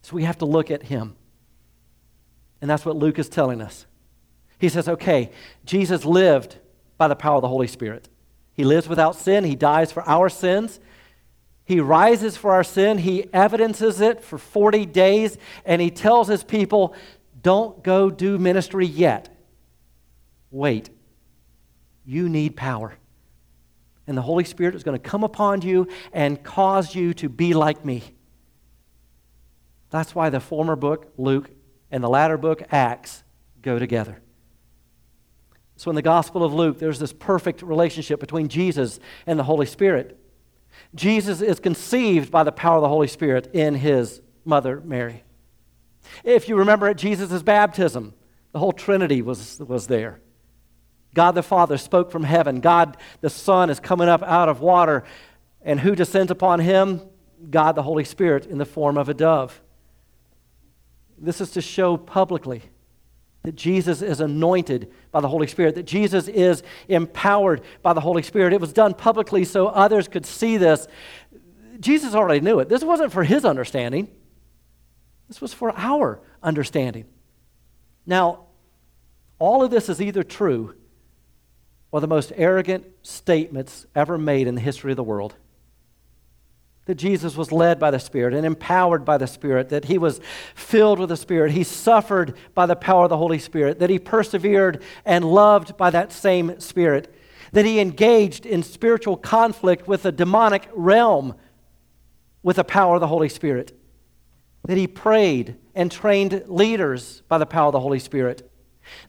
So 0.00 0.16
we 0.16 0.24
have 0.24 0.38
to 0.38 0.46
look 0.46 0.70
at 0.70 0.84
him. 0.84 1.16
And 2.64 2.70
that's 2.70 2.86
what 2.86 2.96
Luke 2.96 3.18
is 3.18 3.28
telling 3.28 3.60
us. 3.60 3.84
He 4.58 4.70
says, 4.70 4.88
okay, 4.88 5.30
Jesus 5.66 6.06
lived 6.06 6.56
by 6.96 7.08
the 7.08 7.14
power 7.14 7.36
of 7.36 7.42
the 7.42 7.48
Holy 7.48 7.66
Spirit. 7.66 8.08
He 8.54 8.64
lives 8.64 8.88
without 8.88 9.16
sin, 9.16 9.44
He 9.44 9.54
dies 9.54 9.92
for 9.92 10.02
our 10.04 10.30
sins. 10.30 10.80
He 11.66 11.78
rises 11.78 12.38
for 12.38 12.52
our 12.52 12.64
sin, 12.64 12.96
He 12.96 13.26
evidences 13.34 14.00
it 14.00 14.24
for 14.24 14.38
40 14.38 14.86
days, 14.86 15.36
and 15.66 15.82
He 15.82 15.90
tells 15.90 16.26
His 16.26 16.42
people, 16.42 16.94
don't 17.42 17.84
go 17.84 18.08
do 18.08 18.38
ministry 18.38 18.86
yet. 18.86 19.28
Wait. 20.50 20.88
You 22.06 22.30
need 22.30 22.56
power. 22.56 22.94
And 24.06 24.16
the 24.16 24.22
Holy 24.22 24.44
Spirit 24.44 24.74
is 24.74 24.82
going 24.82 24.98
to 24.98 25.10
come 25.10 25.22
upon 25.22 25.60
you 25.60 25.86
and 26.14 26.42
cause 26.42 26.94
you 26.94 27.12
to 27.12 27.28
be 27.28 27.52
like 27.52 27.84
me. 27.84 28.04
That's 29.90 30.14
why 30.14 30.30
the 30.30 30.40
former 30.40 30.76
book, 30.76 31.12
Luke, 31.18 31.50
and 31.94 32.02
the 32.02 32.08
latter 32.08 32.36
book, 32.36 32.60
Acts, 32.72 33.22
go 33.62 33.78
together. 33.78 34.20
So 35.76 35.92
in 35.92 35.94
the 35.94 36.02
Gospel 36.02 36.42
of 36.42 36.52
Luke, 36.52 36.80
there's 36.80 36.98
this 36.98 37.12
perfect 37.12 37.62
relationship 37.62 38.18
between 38.18 38.48
Jesus 38.48 38.98
and 39.28 39.38
the 39.38 39.44
Holy 39.44 39.64
Spirit. 39.64 40.18
Jesus 40.96 41.40
is 41.40 41.60
conceived 41.60 42.32
by 42.32 42.42
the 42.42 42.50
power 42.50 42.78
of 42.78 42.82
the 42.82 42.88
Holy 42.88 43.06
Spirit 43.06 43.54
in 43.54 43.76
his 43.76 44.20
mother, 44.44 44.80
Mary. 44.84 45.22
If 46.24 46.48
you 46.48 46.56
remember 46.56 46.88
at 46.88 46.96
Jesus' 46.96 47.44
baptism, 47.44 48.12
the 48.50 48.58
whole 48.58 48.72
Trinity 48.72 49.22
was, 49.22 49.60
was 49.60 49.86
there. 49.86 50.20
God 51.14 51.36
the 51.36 51.44
Father 51.44 51.78
spoke 51.78 52.10
from 52.10 52.24
heaven. 52.24 52.58
God 52.58 52.96
the 53.20 53.30
Son 53.30 53.70
is 53.70 53.78
coming 53.78 54.08
up 54.08 54.24
out 54.24 54.48
of 54.48 54.60
water. 54.60 55.04
And 55.62 55.78
who 55.78 55.94
descends 55.94 56.32
upon 56.32 56.58
him? 56.58 57.02
God 57.48 57.76
the 57.76 57.84
Holy 57.84 58.02
Spirit 58.02 58.46
in 58.46 58.58
the 58.58 58.66
form 58.66 58.98
of 58.98 59.08
a 59.08 59.14
dove. 59.14 59.60
This 61.18 61.40
is 61.40 61.50
to 61.52 61.60
show 61.60 61.96
publicly 61.96 62.62
that 63.44 63.54
Jesus 63.54 64.00
is 64.00 64.20
anointed 64.20 64.90
by 65.12 65.20
the 65.20 65.28
Holy 65.28 65.46
Spirit, 65.46 65.74
that 65.74 65.84
Jesus 65.84 66.28
is 66.28 66.62
empowered 66.88 67.60
by 67.82 67.92
the 67.92 68.00
Holy 68.00 68.22
Spirit. 68.22 68.52
It 68.52 68.60
was 68.60 68.72
done 68.72 68.94
publicly 68.94 69.44
so 69.44 69.66
others 69.66 70.08
could 70.08 70.24
see 70.24 70.56
this. 70.56 70.88
Jesus 71.78 72.14
already 72.14 72.40
knew 72.40 72.58
it. 72.58 72.68
This 72.68 72.82
wasn't 72.82 73.12
for 73.12 73.22
his 73.22 73.44
understanding, 73.44 74.08
this 75.28 75.40
was 75.40 75.54
for 75.54 75.76
our 75.76 76.20
understanding. 76.42 77.06
Now, 78.06 78.46
all 79.38 79.62
of 79.62 79.70
this 79.70 79.88
is 79.88 80.00
either 80.00 80.22
true 80.22 80.74
or 81.90 82.00
the 82.00 82.06
most 82.06 82.32
arrogant 82.36 82.84
statements 83.02 83.86
ever 83.94 84.18
made 84.18 84.46
in 84.46 84.54
the 84.54 84.60
history 84.60 84.92
of 84.92 84.96
the 84.96 85.02
world 85.02 85.34
that 86.86 86.96
Jesus 86.96 87.36
was 87.36 87.50
led 87.50 87.78
by 87.78 87.90
the 87.90 87.98
Spirit 87.98 88.34
and 88.34 88.44
empowered 88.44 89.04
by 89.04 89.16
the 89.16 89.26
Spirit, 89.26 89.70
that 89.70 89.86
he 89.86 89.96
was 89.96 90.20
filled 90.54 90.98
with 90.98 91.08
the 91.08 91.16
Spirit, 91.16 91.52
he 91.52 91.64
suffered 91.64 92.36
by 92.54 92.66
the 92.66 92.76
power 92.76 93.04
of 93.04 93.10
the 93.10 93.16
Holy 93.16 93.38
Spirit, 93.38 93.78
that 93.78 93.90
he 93.90 93.98
persevered 93.98 94.82
and 95.04 95.24
loved 95.24 95.76
by 95.76 95.90
that 95.90 96.12
same 96.12 96.60
Spirit, 96.60 97.14
that 97.52 97.64
he 97.64 97.80
engaged 97.80 98.44
in 98.44 98.62
spiritual 98.62 99.16
conflict 99.16 99.88
with 99.88 100.02
the 100.02 100.12
demonic 100.12 100.68
realm 100.74 101.34
with 102.42 102.56
the 102.56 102.64
power 102.64 102.96
of 102.96 103.00
the 103.00 103.06
Holy 103.06 103.30
Spirit, 103.30 103.72
that 104.66 104.76
he 104.76 104.86
prayed 104.86 105.56
and 105.74 105.90
trained 105.90 106.44
leaders 106.46 107.22
by 107.28 107.38
the 107.38 107.46
power 107.46 107.68
of 107.68 107.72
the 107.72 107.80
Holy 107.80 107.98
Spirit 107.98 108.50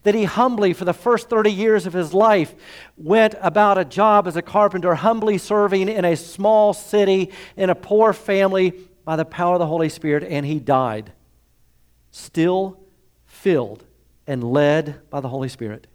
that 0.04 0.16
he 0.16 0.24
humbly, 0.24 0.74
for 0.74 0.86
the 0.86 0.94
first 0.94 1.30
30 1.30 1.52
years 1.52 1.86
of 1.86 1.94
his 1.94 2.14
life, 2.14 2.56
went 2.98 3.36
about 3.42 3.78
a 3.78 3.86
job 3.86 4.28
as 4.28 4.36
a 4.36 4.42
carpenter, 4.42 4.96
humbly 4.96 5.38
serving 5.38 5.90
in 5.90 6.06
a 6.06 6.16
small 6.16 6.74
city, 6.74 7.32
in 7.58 7.70
a 7.70 7.76
poor 7.76 8.14
family, 8.14 8.74
by 9.06 9.16
the 9.16 9.26
power 9.26 9.54
of 9.54 9.60
the 9.60 9.68
Holy 9.68 9.90
Spirit, 9.90 10.24
and 10.24 10.46
he 10.46 10.60
died, 10.60 11.14
still 12.12 12.80
filled 13.26 13.86
and 14.26 14.44
led 14.44 15.08
by 15.10 15.20
the 15.20 15.30
Holy 15.30 15.50
Spirit. 15.50 15.88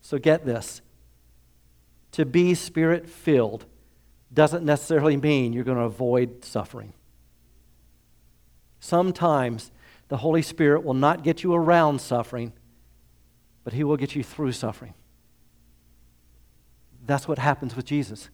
So 0.00 0.18
get 0.18 0.44
this 0.44 0.82
to 2.12 2.24
be 2.24 2.54
spirit 2.54 3.08
filled 3.08 3.64
doesn't 4.32 4.64
necessarily 4.64 5.16
mean 5.16 5.52
you're 5.52 5.64
going 5.64 5.78
to 5.78 5.84
avoid 5.84 6.44
suffering. 6.44 6.92
Sometimes 8.80 9.70
the 10.08 10.18
Holy 10.18 10.42
Spirit 10.42 10.84
will 10.84 10.94
not 10.94 11.22
get 11.22 11.42
you 11.42 11.54
around 11.54 12.00
suffering, 12.00 12.52
but 13.62 13.72
He 13.72 13.84
will 13.84 13.96
get 13.96 14.14
you 14.14 14.22
through 14.22 14.52
suffering. 14.52 14.94
That's 17.06 17.28
what 17.28 17.38
happens 17.38 17.76
with 17.76 17.84
Jesus. 17.84 18.30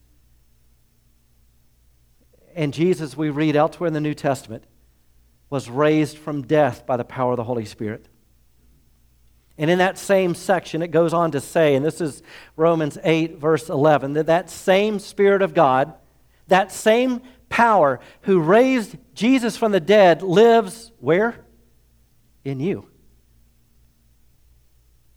And 2.54 2.74
Jesus, 2.74 3.16
we 3.16 3.30
read 3.30 3.56
elsewhere 3.56 3.88
in 3.88 3.94
the 3.94 4.00
New 4.00 4.14
Testament, 4.14 4.64
was 5.48 5.68
raised 5.68 6.16
from 6.18 6.42
death 6.42 6.86
by 6.86 6.96
the 6.96 7.04
power 7.04 7.32
of 7.32 7.36
the 7.36 7.44
Holy 7.44 7.64
Spirit. 7.64 8.06
And 9.58 9.70
in 9.70 9.78
that 9.78 9.98
same 9.98 10.34
section, 10.34 10.80
it 10.80 10.88
goes 10.88 11.12
on 11.12 11.32
to 11.32 11.40
say, 11.40 11.74
and 11.74 11.84
this 11.84 12.00
is 12.00 12.22
Romans 12.56 12.96
8, 13.02 13.36
verse 13.36 13.68
11, 13.68 14.14
that 14.14 14.26
that 14.26 14.48
same 14.48 14.98
Spirit 14.98 15.42
of 15.42 15.52
God, 15.52 15.92
that 16.48 16.72
same 16.72 17.20
power 17.48 18.00
who 18.22 18.40
raised 18.40 18.96
Jesus 19.14 19.56
from 19.56 19.72
the 19.72 19.80
dead 19.80 20.22
lives 20.22 20.92
where? 20.98 21.44
In 22.44 22.60
you. 22.60 22.86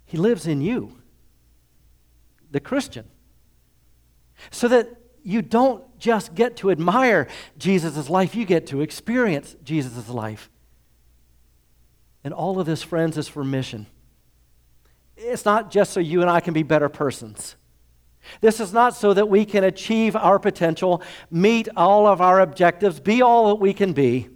He 0.05 0.17
lives 0.17 0.45
in 0.47 0.61
you, 0.61 0.97
the 2.51 2.59
Christian. 2.59 3.07
So 4.51 4.67
that 4.67 4.89
you 5.23 5.41
don't 5.41 5.97
just 5.97 6.35
get 6.35 6.57
to 6.57 6.69
admire 6.69 7.27
Jesus' 7.57 8.09
life, 8.09 8.35
you 8.35 8.45
get 8.45 8.67
to 8.67 8.81
experience 8.81 9.55
Jesus' 9.63 10.09
life. 10.09 10.49
And 12.23 12.33
all 12.33 12.59
of 12.59 12.65
this, 12.65 12.83
friends, 12.83 13.17
is 13.17 13.27
for 13.27 13.43
mission. 13.43 13.87
It's 15.17 15.45
not 15.45 15.71
just 15.71 15.93
so 15.93 15.99
you 15.99 16.21
and 16.21 16.29
I 16.29 16.39
can 16.39 16.53
be 16.53 16.63
better 16.63 16.89
persons. 16.89 17.55
This 18.39 18.59
is 18.59 18.71
not 18.71 18.95
so 18.95 19.13
that 19.13 19.27
we 19.27 19.45
can 19.45 19.63
achieve 19.63 20.15
our 20.15 20.39
potential, 20.39 21.01
meet 21.29 21.67
all 21.75 22.07
of 22.07 22.21
our 22.21 22.39
objectives, 22.39 22.99
be 22.99 23.21
all 23.21 23.49
that 23.49 23.55
we 23.55 23.73
can 23.73 23.93
be. 23.93 24.29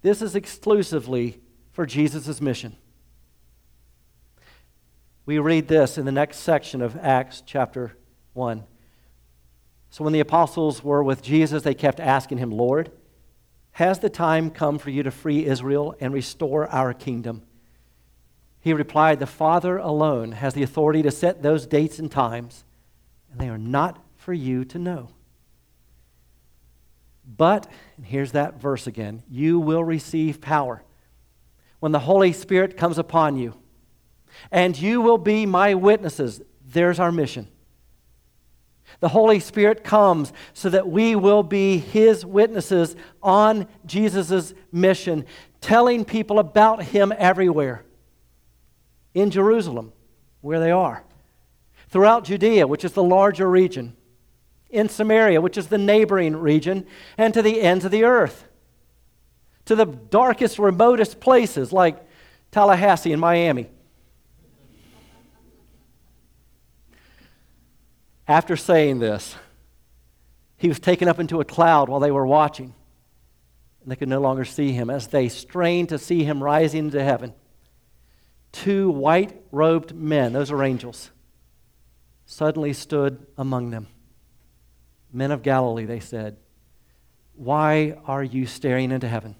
This 0.00 0.22
is 0.22 0.34
exclusively 0.34 1.41
for 1.72 1.86
Jesus' 1.86 2.40
mission. 2.40 2.76
We 5.24 5.38
read 5.38 5.68
this 5.68 5.98
in 5.98 6.04
the 6.04 6.12
next 6.12 6.38
section 6.38 6.82
of 6.82 6.96
Acts 6.96 7.42
chapter 7.44 7.96
1. 8.34 8.64
So 9.90 10.04
when 10.04 10.12
the 10.12 10.20
apostles 10.20 10.82
were 10.82 11.02
with 11.02 11.22
Jesus, 11.22 11.62
they 11.62 11.74
kept 11.74 12.00
asking 12.00 12.38
him, 12.38 12.50
Lord, 12.50 12.90
has 13.72 13.98
the 13.98 14.10
time 14.10 14.50
come 14.50 14.78
for 14.78 14.90
you 14.90 15.02
to 15.02 15.10
free 15.10 15.46
Israel 15.46 15.94
and 16.00 16.12
restore 16.12 16.66
our 16.68 16.92
kingdom? 16.92 17.42
He 18.60 18.72
replied, 18.72 19.18
The 19.18 19.26
Father 19.26 19.78
alone 19.78 20.32
has 20.32 20.54
the 20.54 20.62
authority 20.62 21.02
to 21.02 21.10
set 21.10 21.42
those 21.42 21.66
dates 21.66 21.98
and 21.98 22.10
times, 22.10 22.64
and 23.30 23.40
they 23.40 23.48
are 23.48 23.58
not 23.58 24.02
for 24.16 24.32
you 24.32 24.64
to 24.66 24.78
know. 24.78 25.10
But, 27.24 27.66
and 27.96 28.04
here's 28.04 28.32
that 28.32 28.60
verse 28.60 28.86
again 28.86 29.22
you 29.28 29.58
will 29.58 29.84
receive 29.84 30.40
power 30.40 30.82
when 31.82 31.90
the 31.90 31.98
Holy 31.98 32.32
Spirit 32.32 32.76
comes 32.76 32.96
upon 32.96 33.36
you, 33.36 33.54
and 34.52 34.78
you 34.78 35.00
will 35.00 35.18
be 35.18 35.46
my 35.46 35.74
witnesses. 35.74 36.40
There's 36.64 37.00
our 37.00 37.10
mission. 37.10 37.48
The 39.00 39.08
Holy 39.08 39.40
Spirit 39.40 39.82
comes 39.82 40.32
so 40.54 40.70
that 40.70 40.88
we 40.88 41.16
will 41.16 41.42
be 41.42 41.78
His 41.78 42.24
witnesses 42.24 42.94
on 43.20 43.66
Jesus' 43.84 44.54
mission, 44.70 45.26
telling 45.60 46.04
people 46.04 46.38
about 46.38 46.84
Him 46.84 47.12
everywhere. 47.18 47.84
In 49.12 49.32
Jerusalem, 49.32 49.92
where 50.40 50.60
they 50.60 50.70
are, 50.70 51.02
throughout 51.88 52.22
Judea, 52.22 52.68
which 52.68 52.84
is 52.84 52.92
the 52.92 53.02
larger 53.02 53.50
region, 53.50 53.96
in 54.70 54.88
Samaria, 54.88 55.40
which 55.40 55.58
is 55.58 55.66
the 55.66 55.78
neighboring 55.78 56.36
region, 56.36 56.86
and 57.18 57.34
to 57.34 57.42
the 57.42 57.60
ends 57.60 57.84
of 57.84 57.90
the 57.90 58.04
earth, 58.04 58.46
to 59.66 59.76
the 59.76 59.86
darkest, 59.86 60.58
remotest 60.58 61.20
places 61.20 61.72
like 61.72 61.96
Tallahassee 62.50 63.12
and 63.12 63.20
Miami. 63.20 63.70
After 68.26 68.56
saying 68.56 68.98
this, 68.98 69.34
he 70.56 70.68
was 70.68 70.78
taken 70.78 71.08
up 71.08 71.18
into 71.18 71.40
a 71.40 71.44
cloud 71.44 71.88
while 71.88 72.00
they 72.00 72.10
were 72.10 72.26
watching, 72.26 72.74
and 73.82 73.90
they 73.90 73.96
could 73.96 74.08
no 74.08 74.20
longer 74.20 74.44
see 74.44 74.72
him. 74.72 74.90
As 74.90 75.08
they 75.08 75.28
strained 75.28 75.88
to 75.88 75.98
see 75.98 76.22
him 76.24 76.42
rising 76.42 76.86
into 76.86 77.02
heaven, 77.02 77.34
two 78.52 78.90
white 78.90 79.40
robed 79.50 79.94
men, 79.94 80.32
those 80.32 80.50
are 80.50 80.62
angels, 80.62 81.10
suddenly 82.26 82.72
stood 82.72 83.26
among 83.36 83.70
them. 83.70 83.88
Men 85.12 85.30
of 85.30 85.42
Galilee, 85.42 85.84
they 85.84 86.00
said, 86.00 86.36
why 87.34 87.98
are 88.06 88.22
you 88.22 88.46
staring 88.46 88.92
into 88.92 89.08
heaven? 89.08 89.34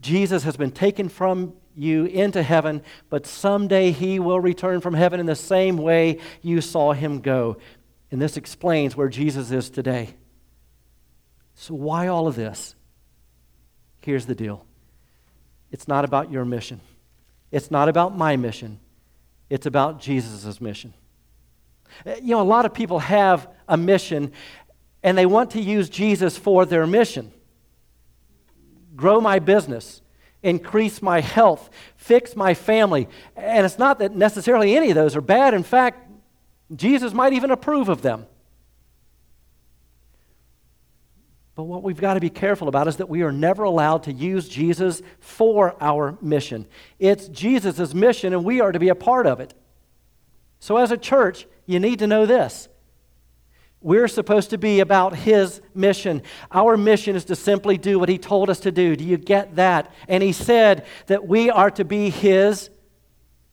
Jesus 0.00 0.44
has 0.44 0.56
been 0.56 0.70
taken 0.70 1.08
from 1.08 1.54
you 1.74 2.04
into 2.04 2.42
heaven, 2.42 2.82
but 3.08 3.26
someday 3.26 3.90
he 3.90 4.18
will 4.18 4.40
return 4.40 4.80
from 4.80 4.94
heaven 4.94 5.20
in 5.20 5.26
the 5.26 5.34
same 5.34 5.76
way 5.76 6.18
you 6.42 6.60
saw 6.60 6.92
him 6.92 7.20
go. 7.20 7.56
And 8.10 8.20
this 8.20 8.36
explains 8.36 8.96
where 8.96 9.08
Jesus 9.08 9.50
is 9.50 9.70
today. 9.70 10.14
So, 11.54 11.74
why 11.74 12.08
all 12.08 12.26
of 12.26 12.36
this? 12.36 12.74
Here's 14.02 14.26
the 14.26 14.34
deal 14.34 14.64
it's 15.70 15.88
not 15.88 16.04
about 16.04 16.30
your 16.30 16.44
mission, 16.44 16.80
it's 17.50 17.70
not 17.70 17.88
about 17.88 18.16
my 18.16 18.36
mission, 18.36 18.78
it's 19.48 19.66
about 19.66 20.00
Jesus' 20.00 20.60
mission. 20.60 20.94
Uh, 22.06 22.14
you 22.22 22.30
know, 22.30 22.40
a 22.40 22.42
lot 22.42 22.66
of 22.66 22.74
people 22.74 22.98
have 22.98 23.48
a 23.68 23.76
mission 23.76 24.32
and 25.02 25.16
they 25.16 25.26
want 25.26 25.50
to 25.52 25.60
use 25.60 25.88
Jesus 25.88 26.36
for 26.36 26.64
their 26.64 26.86
mission 26.86 27.32
grow 28.94 29.20
my 29.20 29.38
business, 29.38 30.00
increase 30.42 31.02
my 31.02 31.20
health, 31.20 31.70
fix 31.96 32.36
my 32.36 32.54
family. 32.54 33.08
And 33.36 33.64
it's 33.64 33.78
not 33.78 33.98
that 33.98 34.14
necessarily 34.14 34.76
any 34.76 34.90
of 34.90 34.94
those 34.94 35.16
are 35.16 35.20
bad. 35.20 35.54
In 35.54 35.62
fact, 35.62 36.10
Jesus 36.74 37.12
might 37.12 37.32
even 37.32 37.50
approve 37.50 37.88
of 37.88 38.02
them. 38.02 38.26
But 41.54 41.64
what 41.64 41.84
we've 41.84 42.00
got 42.00 42.14
to 42.14 42.20
be 42.20 42.30
careful 42.30 42.68
about 42.68 42.88
is 42.88 42.96
that 42.96 43.08
we 43.08 43.22
are 43.22 43.30
never 43.30 43.62
allowed 43.62 44.04
to 44.04 44.12
use 44.12 44.48
Jesus 44.48 45.02
for 45.20 45.76
our 45.80 46.18
mission. 46.20 46.66
It's 46.98 47.28
Jesus' 47.28 47.94
mission, 47.94 48.32
and 48.32 48.44
we 48.44 48.60
are 48.60 48.72
to 48.72 48.80
be 48.80 48.88
a 48.88 48.94
part 48.94 49.26
of 49.26 49.38
it. 49.38 49.54
So, 50.58 50.78
as 50.78 50.90
a 50.90 50.96
church, 50.96 51.46
you 51.66 51.78
need 51.78 52.00
to 52.00 52.06
know 52.06 52.26
this. 52.26 52.68
We're 53.84 54.08
supposed 54.08 54.48
to 54.48 54.56
be 54.56 54.80
about 54.80 55.14
His 55.14 55.60
mission. 55.74 56.22
Our 56.50 56.78
mission 56.78 57.16
is 57.16 57.26
to 57.26 57.36
simply 57.36 57.76
do 57.76 57.98
what 57.98 58.08
He 58.08 58.16
told 58.16 58.48
us 58.48 58.60
to 58.60 58.72
do. 58.72 58.96
Do 58.96 59.04
you 59.04 59.18
get 59.18 59.56
that? 59.56 59.92
And 60.08 60.22
He 60.22 60.32
said 60.32 60.86
that 61.06 61.28
we 61.28 61.50
are 61.50 61.70
to 61.72 61.84
be 61.84 62.08
His 62.08 62.70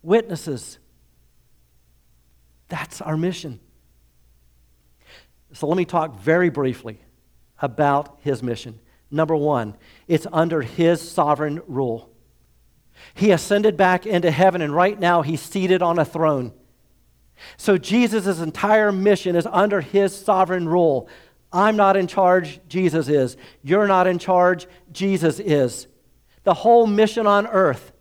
witnesses. 0.02 0.80
That's 2.70 3.02
our 3.02 3.18
mission. 3.18 3.60
So 5.52 5.68
let 5.68 5.76
me 5.76 5.84
talk 5.84 6.18
very 6.22 6.50
briefly 6.50 7.02
about 7.62 8.18
His 8.22 8.42
mission. 8.42 8.80
Number 9.12 9.36
one, 9.36 9.76
it's 10.08 10.28
under 10.32 10.62
His 10.62 11.02
sovereign 11.02 11.62
rule. 11.68 12.10
He 13.16 13.32
ascended 13.32 13.76
back 13.76 14.06
into 14.06 14.32
heaven, 14.32 14.62
and 14.62 14.74
right 14.74 14.98
now 14.98 15.24
He's 15.24 15.42
seated 15.42 15.82
on 15.82 16.00
a 16.00 16.06
throne. 16.06 16.54
So 17.58 17.78
Jesus' 17.78 18.40
entire 18.40 18.92
mission 18.92 19.36
is 19.36 19.46
under 19.46 19.82
his 19.82 20.16
sovereign 20.16 20.68
rule. 20.68 21.10
I'm 21.52 21.76
not 21.76 21.98
in 21.98 22.08
charge, 22.08 22.60
Jesus 22.68 23.08
is. 23.08 23.38
You're 23.62 23.88
not 23.88 24.08
in 24.08 24.20
charge, 24.20 24.68
Jesus 24.92 25.40
is. 25.40 25.88
The 26.44 26.54
whole 26.54 26.88
mission 26.88 27.28
on 27.28 27.48
earth 27.48 27.92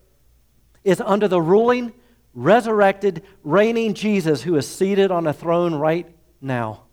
is 0.84 1.00
under 1.00 1.28
the 1.28 1.42
ruling, 1.42 1.92
resurrected, 2.32 3.22
reigning 3.42 3.94
Jesus 3.94 4.42
who 4.42 4.56
is 4.56 4.66
seated 4.66 5.10
on 5.10 5.26
a 5.26 5.32
throne 5.32 5.74
right 5.74 6.08
now. 6.40 6.84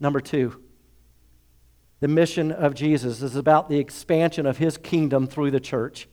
Number 0.00 0.20
two, 0.20 0.62
the 2.00 2.08
mission 2.08 2.52
of 2.52 2.74
Jesus 2.74 3.22
is 3.22 3.34
about 3.34 3.68
the 3.68 3.78
expansion 3.78 4.46
of 4.46 4.58
his 4.58 4.76
kingdom 4.78 5.26
through 5.26 5.50
the 5.50 5.60
church 5.60 6.08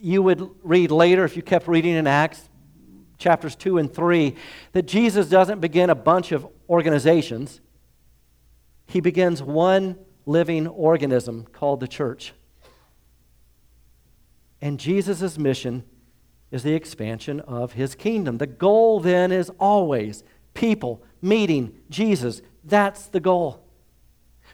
you 0.00 0.22
would 0.22 0.48
read 0.62 0.90
later, 0.90 1.24
if 1.24 1.36
you 1.36 1.42
kept 1.42 1.68
reading 1.68 1.94
in 1.94 2.06
Acts 2.06 2.48
chapters 3.18 3.54
2 3.54 3.78
and 3.78 3.92
3, 3.92 4.34
that 4.72 4.86
Jesus 4.86 5.28
doesn't 5.28 5.60
begin 5.60 5.90
a 5.90 5.94
bunch 5.94 6.32
of 6.32 6.46
organizations, 6.68 7.60
he 8.86 9.00
begins 9.00 9.42
one 9.42 9.96
living 10.26 10.66
organism 10.66 11.46
called 11.52 11.80
the 11.80 11.88
church. 11.88 12.32
And 14.60 14.80
Jesus' 14.80 15.38
mission 15.38 15.84
is 16.50 16.62
the 16.62 16.74
expansion 16.74 17.40
of 17.40 17.74
his 17.74 17.94
kingdom. 17.94 18.38
The 18.38 18.46
goal 18.46 19.00
then 19.00 19.32
is 19.32 19.50
always 19.60 20.24
people 20.54 21.02
meeting 21.22 21.78
Jesus. 21.88 22.42
That's 22.64 23.06
the 23.06 23.20
goal. 23.20 23.64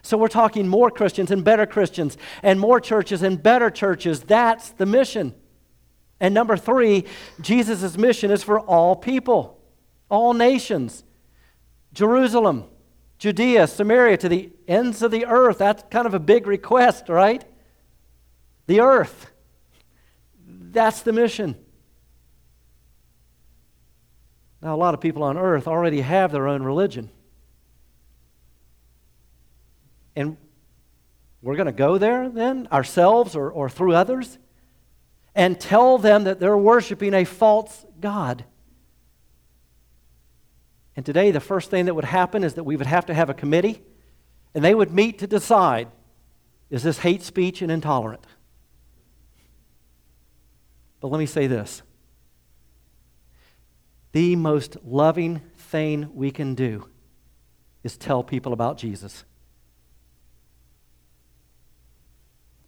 So 0.01 0.17
we're 0.17 0.27
talking 0.27 0.67
more 0.67 0.89
Christians 0.89 1.31
and 1.31 1.43
better 1.43 1.65
Christians, 1.65 2.17
and 2.43 2.59
more 2.59 2.79
churches 2.79 3.23
and 3.23 3.41
better 3.41 3.69
churches. 3.69 4.21
That's 4.21 4.69
the 4.69 4.85
mission. 4.85 5.33
And 6.19 6.33
number 6.33 6.57
three, 6.57 7.05
Jesus' 7.41 7.97
mission 7.97 8.31
is 8.31 8.43
for 8.43 8.59
all 8.59 8.95
people, 8.95 9.59
all 10.09 10.33
nations. 10.33 11.03
Jerusalem, 11.93 12.65
Judea, 13.17 13.67
Samaria, 13.67 14.17
to 14.17 14.29
the 14.29 14.51
ends 14.67 15.01
of 15.01 15.11
the 15.11 15.25
earth. 15.25 15.59
That's 15.59 15.83
kind 15.89 16.05
of 16.05 16.13
a 16.13 16.19
big 16.19 16.47
request, 16.47 17.09
right? 17.09 17.43
The 18.67 18.81
earth. 18.81 19.31
That's 20.47 21.01
the 21.01 21.13
mission. 21.13 21.55
Now, 24.61 24.75
a 24.75 24.77
lot 24.77 24.93
of 24.93 25.01
people 25.01 25.23
on 25.23 25.37
earth 25.37 25.67
already 25.67 26.01
have 26.01 26.31
their 26.31 26.47
own 26.47 26.63
religion. 26.63 27.09
And 30.17 30.35
we're 31.43 31.55
going 31.55 31.67
to 31.67 31.71
go 31.71 31.99
there 31.99 32.27
then, 32.27 32.67
ourselves 32.71 33.35
or, 33.35 33.51
or 33.51 33.69
through 33.69 33.93
others, 33.93 34.39
and 35.35 35.59
tell 35.59 35.99
them 35.99 36.23
that 36.23 36.39
they're 36.39 36.57
worshiping 36.57 37.13
a 37.13 37.23
false 37.23 37.85
God. 37.99 38.43
And 40.95 41.05
today, 41.05 41.29
the 41.29 41.39
first 41.39 41.69
thing 41.69 41.85
that 41.85 41.93
would 41.93 42.03
happen 42.03 42.43
is 42.43 42.55
that 42.55 42.63
we 42.63 42.75
would 42.75 42.87
have 42.87 43.05
to 43.05 43.13
have 43.13 43.29
a 43.29 43.35
committee, 43.35 43.79
and 44.55 44.65
they 44.65 44.73
would 44.73 44.91
meet 44.91 45.19
to 45.19 45.27
decide 45.27 45.89
is 46.71 46.81
this 46.81 46.97
hate 46.97 47.21
speech 47.21 47.61
and 47.61 47.71
intolerant? 47.71 48.25
But 50.99 51.09
let 51.09 51.19
me 51.19 51.27
say 51.27 51.45
this 51.45 51.83
the 54.13 54.35
most 54.35 54.77
loving 54.83 55.41
thing 55.55 56.09
we 56.15 56.31
can 56.31 56.55
do 56.55 56.89
is 57.83 57.95
tell 57.97 58.23
people 58.23 58.51
about 58.51 58.79
Jesus. 58.79 59.23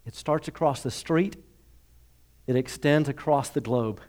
It 0.09 0.15
starts 0.15 0.47
across 0.47 0.81
the 0.81 0.89
street, 0.89 1.37
it 2.47 2.55
extends 2.55 3.09
across 3.09 3.49
the 3.49 3.61
globe. 3.61 4.01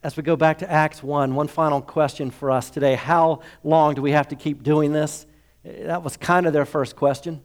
As 0.00 0.16
we 0.16 0.22
go 0.22 0.36
back 0.36 0.58
to 0.58 0.70
Acts 0.70 1.02
1, 1.02 1.34
one 1.34 1.48
final 1.48 1.82
question 1.82 2.30
for 2.30 2.52
us 2.52 2.70
today. 2.70 2.94
How 2.94 3.40
long 3.64 3.94
do 3.96 4.00
we 4.00 4.12
have 4.12 4.28
to 4.28 4.36
keep 4.36 4.62
doing 4.62 4.92
this? 4.92 5.26
That 5.64 6.04
was 6.04 6.16
kind 6.16 6.46
of 6.46 6.52
their 6.52 6.64
first 6.64 6.94
question. 6.94 7.42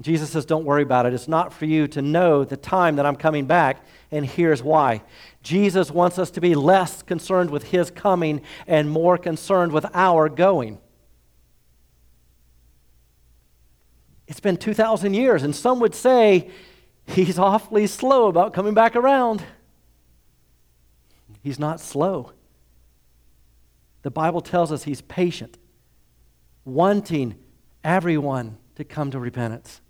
Jesus 0.00 0.30
says, 0.30 0.46
Don't 0.46 0.64
worry 0.64 0.82
about 0.82 1.04
it. 1.04 1.12
It's 1.12 1.28
not 1.28 1.52
for 1.52 1.66
you 1.66 1.86
to 1.88 2.00
know 2.00 2.42
the 2.42 2.56
time 2.56 2.96
that 2.96 3.04
I'm 3.04 3.16
coming 3.16 3.44
back, 3.44 3.84
and 4.10 4.24
here's 4.24 4.62
why. 4.62 5.02
Jesus 5.42 5.90
wants 5.90 6.18
us 6.18 6.30
to 6.30 6.40
be 6.40 6.54
less 6.54 7.02
concerned 7.02 7.50
with 7.50 7.64
his 7.64 7.90
coming 7.90 8.40
and 8.66 8.88
more 8.88 9.18
concerned 9.18 9.72
with 9.72 9.84
our 9.92 10.30
going. 10.30 10.78
It's 14.26 14.40
been 14.40 14.56
2,000 14.56 15.14
years, 15.14 15.42
and 15.42 15.54
some 15.54 15.80
would 15.80 15.94
say 15.94 16.50
he's 17.06 17.38
awfully 17.38 17.86
slow 17.86 18.28
about 18.28 18.54
coming 18.54 18.74
back 18.74 18.96
around. 18.96 19.42
He's 21.42 21.58
not 21.58 21.78
slow. 21.80 22.32
The 24.02 24.10
Bible 24.10 24.40
tells 24.40 24.72
us 24.72 24.84
he's 24.84 25.02
patient, 25.02 25.58
wanting 26.64 27.34
everyone 27.82 28.58
to 28.76 28.84
come 28.84 29.10
to 29.10 29.18
repentance. 29.18 29.80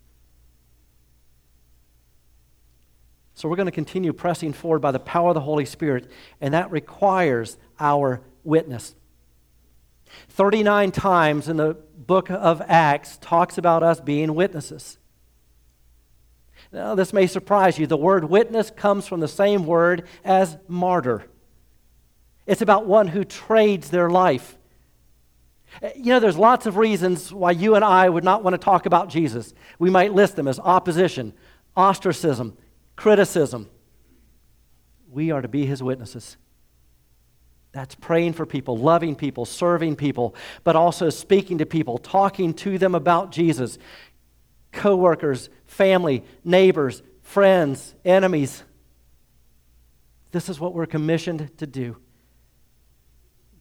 So 3.35 3.49
we're 3.49 3.57
going 3.57 3.67
to 3.67 3.73
continue 3.73 4.13
pressing 4.13 4.53
forward 4.53 4.81
by 4.81 4.93
the 4.93 5.01
power 5.01 5.31
of 5.31 5.35
the 5.35 5.41
Holy 5.41 5.65
Spirit, 5.65 6.11
and 6.41 6.55
that 6.55 6.71
requires 6.71 7.57
our 7.79 8.21
witness. 8.45 8.95
39 10.29 10.93
times 10.93 11.49
in 11.49 11.57
the 11.57 11.77
book 11.97 12.31
of 12.31 12.63
Acts 12.67 13.19
talks 13.21 13.59
about 13.59 13.83
us 13.83 14.01
being 14.01 14.35
witnesses. 14.35 14.99
Now, 16.73 16.95
this 16.95 17.13
may 17.13 17.27
surprise 17.27 17.79
you. 17.79 17.87
The 17.87 17.97
word 17.97 18.25
witness 18.25 18.71
comes 18.71 19.07
from 19.07 19.21
the 19.21 19.29
same 19.29 19.65
word 19.67 20.09
as 20.25 20.57
martyr. 20.67 21.25
It's 22.47 22.63
about 22.63 22.87
one 22.87 23.09
who 23.09 23.25
trades 23.25 23.91
their 23.91 24.11
life. 24.11 24.57
You 25.97 26.13
know, 26.13 26.21
there's 26.21 26.37
lots 26.37 26.67
of 26.67 26.77
reasons 26.77 27.33
why 27.33 27.53
you 27.53 27.75
and 27.75 27.85
I 27.85 28.09
would 28.09 28.25
not 28.25 28.45
want 28.45 28.55
to 28.55 28.59
talk 28.59 28.87
about 28.87 29.09
Jesus. 29.09 29.55
We 29.79 29.91
might 29.91 30.13
list 30.13 30.37
them 30.37 30.47
as 30.47 30.61
opposition, 30.61 31.33
ostracism, 31.77 32.57
criticism. 32.97 33.69
We 35.11 35.31
are 35.31 35.43
to 35.43 35.49
be 35.49 35.67
his 35.67 35.83
witnesses. 35.83 36.37
That's 37.75 37.97
praying 37.97 38.35
for 38.35 38.47
people, 38.47 38.79
loving 38.79 39.17
people, 39.17 39.45
serving 39.45 39.97
people, 39.97 40.37
but 40.63 40.77
also 40.77 41.11
speaking 41.11 41.59
to 41.59 41.67
people, 41.67 41.99
talking 41.99 42.55
to 42.55 42.79
them 42.79 42.95
about 42.95 43.33
Jesus. 43.33 43.79
Coworkers, 44.71 45.49
family, 45.67 46.23
neighbors, 46.45 47.03
friends, 47.23 47.97
enemies. 48.05 48.63
This 50.31 50.49
is 50.49 50.61
what 50.61 50.73
we're 50.73 50.87
commissioned 50.87 51.51
to 51.59 51.67
do 51.67 51.97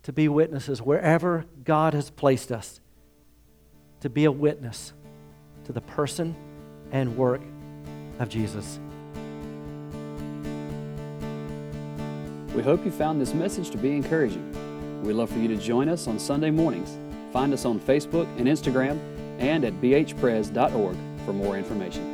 to 0.03 0.13
be 0.13 0.27
witnesses 0.27 0.81
wherever 0.81 1.45
God 1.63 1.93
has 1.93 2.09
placed 2.11 2.51
us, 2.51 2.81
to 4.01 4.09
be 4.09 4.25
a 4.25 4.31
witness 4.31 4.93
to 5.63 5.71
the 5.71 5.81
person 5.81 6.35
and 6.91 7.17
work 7.17 7.41
of 8.19 8.29
Jesus. 8.29 8.79
We 12.53 12.61
hope 12.61 12.85
you 12.85 12.91
found 12.91 13.19
this 13.19 13.33
message 13.33 13.71
to 13.71 13.77
be 13.77 13.91
encouraging. 13.95 15.01
We'd 15.03 15.13
love 15.13 15.31
for 15.31 15.39
you 15.39 15.47
to 15.47 15.57
join 15.57 15.89
us 15.89 16.07
on 16.07 16.19
Sunday 16.19 16.51
mornings. 16.51 16.97
Find 17.31 17.51
us 17.51 17.65
on 17.65 17.79
Facebook 17.79 18.27
and 18.37 18.47
Instagram 18.47 18.99
and 19.39 19.65
at 19.65 19.73
bhpres.org 19.81 20.95
for 21.25 21.33
more 21.33 21.57
information. 21.57 22.12